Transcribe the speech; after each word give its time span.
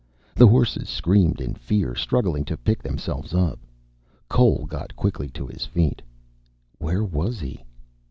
The 0.35 0.47
horses 0.47 0.89
screamed 0.89 1.39
in 1.39 1.53
fear, 1.53 1.93
struggling 1.93 2.43
to 2.45 2.57
pick 2.57 2.81
themselves 2.81 3.35
up. 3.35 3.59
Cole 4.27 4.65
got 4.65 4.95
quickly 4.95 5.29
to 5.29 5.45
his 5.45 5.63
feet. 5.67 6.01
_Where 6.81 7.07
was 7.07 7.39
he? 7.39 7.63